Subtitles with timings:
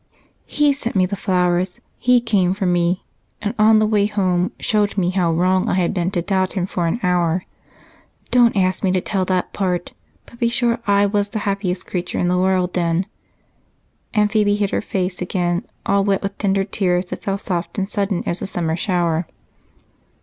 [0.47, 3.03] "He sent the flowers, he came for me,
[3.39, 6.65] and, on the way home, showed me how wrong I had been to doubt him
[6.65, 7.45] for an hour.
[8.31, 9.93] Don't ask me to tell that part,
[10.25, 13.05] but be sure I was the happiest creature in the world then."
[14.11, 17.87] And Phebe hid her face again, all wet with tender tears that fell soft and
[17.87, 19.27] sudden as a summer shower.